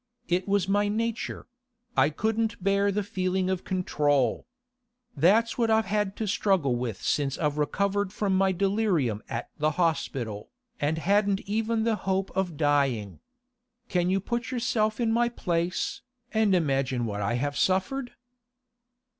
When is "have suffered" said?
17.35-18.13